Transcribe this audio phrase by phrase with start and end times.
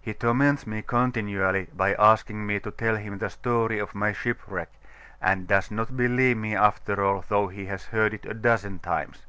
[0.00, 4.68] He torments me continually by asking me to tell him the story of my shipwreck,
[5.20, 9.26] and does not believe me after all, though he has heard it a dozen times.